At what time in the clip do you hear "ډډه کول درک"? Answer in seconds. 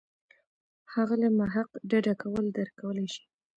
1.89-2.73